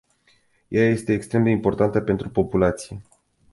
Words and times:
Ea 0.67 0.87
este 0.89 1.13
extrem 1.13 1.43
de 1.43 1.49
importantă 1.49 2.01
pentru 2.01 2.29
populație. 2.29 3.01